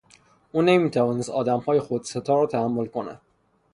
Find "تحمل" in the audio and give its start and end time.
2.47-2.85